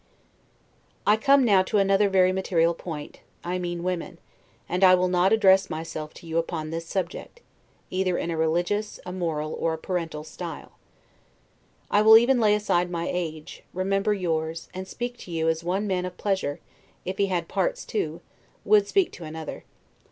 [1.05, 4.17] I come now to another and very material point; I mean women;
[4.67, 7.41] and I will not address myself to you upon this subject,
[7.91, 10.71] either in a religious, a moral, or a parental style.
[11.91, 15.85] I will even lay aside my age, remember yours, and speak to you as one
[15.85, 16.59] man of pleasure,
[17.05, 18.21] if he had parts too,
[18.65, 19.65] would speak to another.